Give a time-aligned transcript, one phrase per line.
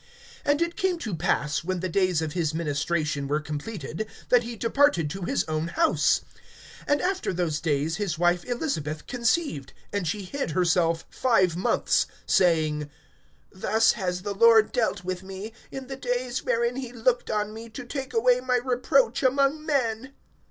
[0.47, 4.55] (23)And it came to pass, when the days of his ministration were completed, that he
[4.55, 6.21] departed to his own house.
[6.87, 12.89] (24)And after those days his wife Elisabeth conceived; and she hid herself five months, saying:
[13.55, 17.69] (25)Thus has the Lord dealt with me, in the days wherein he looked on me
[17.69, 20.13] to take away my reproach among men.